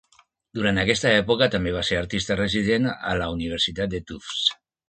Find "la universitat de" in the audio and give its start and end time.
3.23-4.05